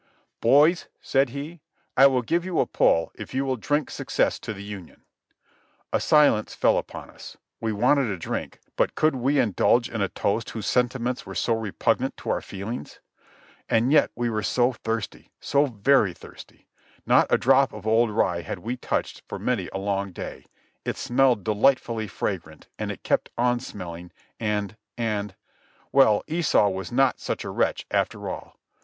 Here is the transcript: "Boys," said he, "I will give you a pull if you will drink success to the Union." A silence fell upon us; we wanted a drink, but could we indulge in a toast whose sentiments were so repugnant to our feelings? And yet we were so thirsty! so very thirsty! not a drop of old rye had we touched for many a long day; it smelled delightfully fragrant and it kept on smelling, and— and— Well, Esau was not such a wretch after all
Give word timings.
"Boys," 0.39 0.87
said 0.99 1.29
he, 1.29 1.61
"I 1.95 2.07
will 2.07 2.23
give 2.23 2.43
you 2.43 2.59
a 2.59 2.65
pull 2.65 3.11
if 3.13 3.35
you 3.35 3.45
will 3.45 3.55
drink 3.55 3.91
success 3.91 4.39
to 4.39 4.51
the 4.51 4.63
Union." 4.63 5.03
A 5.93 5.99
silence 5.99 6.55
fell 6.55 6.79
upon 6.79 7.11
us; 7.11 7.37
we 7.59 7.71
wanted 7.71 8.07
a 8.07 8.17
drink, 8.17 8.59
but 8.75 8.95
could 8.95 9.15
we 9.15 9.37
indulge 9.37 9.91
in 9.91 10.01
a 10.01 10.09
toast 10.09 10.49
whose 10.49 10.65
sentiments 10.65 11.27
were 11.27 11.35
so 11.35 11.53
repugnant 11.53 12.17
to 12.17 12.31
our 12.31 12.41
feelings? 12.41 12.99
And 13.69 13.91
yet 13.91 14.09
we 14.15 14.27
were 14.27 14.41
so 14.41 14.73
thirsty! 14.73 15.29
so 15.39 15.67
very 15.67 16.15
thirsty! 16.15 16.65
not 17.05 17.27
a 17.29 17.37
drop 17.37 17.71
of 17.71 17.85
old 17.85 18.09
rye 18.09 18.41
had 18.41 18.57
we 18.57 18.77
touched 18.77 19.21
for 19.29 19.37
many 19.37 19.69
a 19.71 19.77
long 19.77 20.11
day; 20.13 20.45
it 20.83 20.97
smelled 20.97 21.43
delightfully 21.43 22.07
fragrant 22.07 22.67
and 22.79 22.91
it 22.91 23.03
kept 23.03 23.29
on 23.37 23.59
smelling, 23.59 24.11
and— 24.39 24.77
and— 24.97 25.35
Well, 25.91 26.23
Esau 26.25 26.69
was 26.69 26.91
not 26.91 27.19
such 27.19 27.43
a 27.43 27.51
wretch 27.51 27.85
after 27.91 28.27
all 28.27 28.57